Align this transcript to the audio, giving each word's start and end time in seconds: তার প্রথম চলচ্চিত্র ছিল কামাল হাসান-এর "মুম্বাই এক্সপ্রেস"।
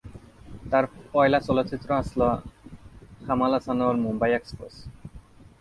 তার 0.71 0.83
প্রথম 0.91 1.45
চলচ্চিত্র 1.47 1.89
ছিল 2.01 2.21
কামাল 3.25 3.51
হাসান-এর 3.55 3.97
"মুম্বাই 4.05 4.31
এক্সপ্রেস"। 4.35 4.75